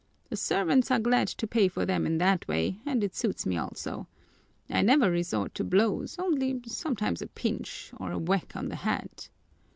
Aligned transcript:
The 0.31 0.35
servants 0.35 0.89
are 0.89 0.97
glad 0.97 1.27
to 1.27 1.45
pay 1.45 1.67
for 1.67 1.85
them 1.85 2.07
in 2.07 2.17
that 2.17 2.47
way 2.47 2.79
and 2.87 3.03
it 3.03 3.13
suits 3.15 3.45
me 3.45 3.55
also. 3.55 4.07
I 4.67 4.81
never 4.81 5.11
resort 5.11 5.53
to 5.53 5.63
blows, 5.63 6.15
only 6.17 6.59
sometimes 6.65 7.21
a 7.21 7.27
pinch, 7.27 7.91
or 7.97 8.11
a 8.11 8.17
whack 8.17 8.55
on 8.55 8.69
the 8.69 8.77
head." 8.77 9.27